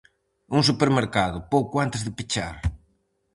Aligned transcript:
Un 0.57 0.61
supermercado, 0.69 1.37
pouco 1.53 1.75
antes 1.83 2.01
de 2.03 2.15
pechar. 2.17 2.55